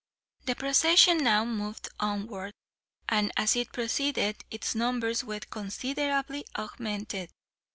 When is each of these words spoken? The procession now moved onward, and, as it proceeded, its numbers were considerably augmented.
The 0.45 0.55
procession 0.55 1.19
now 1.19 1.45
moved 1.45 1.87
onward, 1.99 2.53
and, 3.07 3.31
as 3.37 3.55
it 3.55 3.71
proceeded, 3.71 4.37
its 4.49 4.73
numbers 4.73 5.23
were 5.23 5.41
considerably 5.41 6.43
augmented. 6.57 7.29